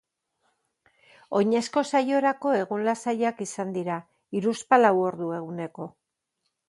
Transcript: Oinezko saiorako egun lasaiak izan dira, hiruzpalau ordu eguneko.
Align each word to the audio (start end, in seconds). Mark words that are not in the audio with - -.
Oinezko 1.39 1.83
saiorako 1.91 2.53
egun 2.61 2.85
lasaiak 2.87 3.43
izan 3.47 3.75
dira, 3.79 3.99
hiruzpalau 4.39 4.95
ordu 5.11 5.31
eguneko. 5.43 5.87